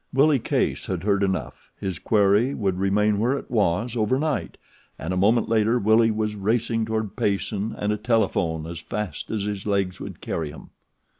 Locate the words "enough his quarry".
1.21-2.55